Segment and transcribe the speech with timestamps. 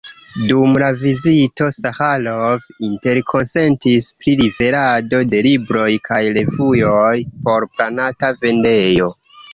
[0.51, 7.15] Dum la vizito Saĥarov interkonsentis pri liverado de libroj kaj revuoj
[7.47, 9.17] por planata vendejo.